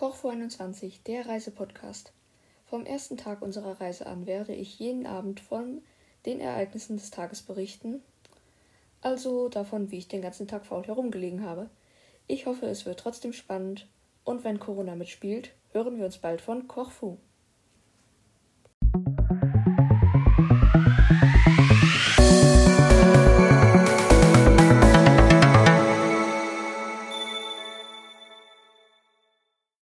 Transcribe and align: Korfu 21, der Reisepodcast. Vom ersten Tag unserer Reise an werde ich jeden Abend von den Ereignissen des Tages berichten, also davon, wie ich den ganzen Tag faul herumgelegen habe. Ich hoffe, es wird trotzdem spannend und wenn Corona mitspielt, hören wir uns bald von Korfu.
Korfu 0.00 0.28
21, 0.28 1.02
der 1.02 1.26
Reisepodcast. 1.26 2.14
Vom 2.64 2.86
ersten 2.86 3.18
Tag 3.18 3.42
unserer 3.42 3.82
Reise 3.82 4.06
an 4.06 4.24
werde 4.24 4.54
ich 4.54 4.78
jeden 4.78 5.06
Abend 5.06 5.40
von 5.40 5.82
den 6.24 6.40
Ereignissen 6.40 6.96
des 6.96 7.10
Tages 7.10 7.42
berichten, 7.42 8.02
also 9.02 9.50
davon, 9.50 9.90
wie 9.90 9.98
ich 9.98 10.08
den 10.08 10.22
ganzen 10.22 10.48
Tag 10.48 10.64
faul 10.64 10.84
herumgelegen 10.84 11.44
habe. 11.44 11.68
Ich 12.28 12.46
hoffe, 12.46 12.64
es 12.64 12.86
wird 12.86 12.98
trotzdem 12.98 13.34
spannend 13.34 13.88
und 14.24 14.42
wenn 14.42 14.58
Corona 14.58 14.96
mitspielt, 14.96 15.50
hören 15.72 15.98
wir 15.98 16.06
uns 16.06 16.16
bald 16.16 16.40
von 16.40 16.66
Korfu. 16.66 17.18